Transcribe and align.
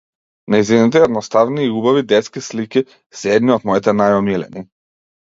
Нејзините 0.53 1.01
едноставни 1.07 1.65
и 1.67 1.67
убави 1.81 2.01
детски 2.11 2.41
слики 2.45 2.83
се 3.19 3.35
едни 3.41 3.53
од 3.57 3.67
моите 3.71 3.93
најомилени. 3.99 4.65